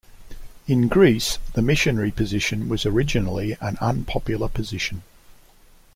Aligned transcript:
In 0.65 0.87
Greece, 0.87 1.37
the 1.53 1.61
missionary 1.61 2.09
position 2.09 2.67
was 2.67 2.87
originally 2.87 3.55
an 3.61 3.77
unpopular 3.81 4.49
position. 4.49 5.03